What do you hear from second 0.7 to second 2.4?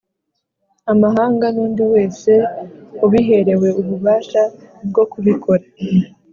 Amahanga nundi wese